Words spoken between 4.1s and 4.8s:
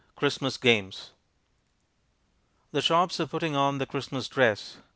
dress.